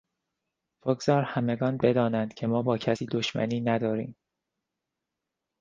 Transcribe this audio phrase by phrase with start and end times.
[0.85, 4.15] بگذار همگان بدانند که ما با کسی دشمنی نداریم.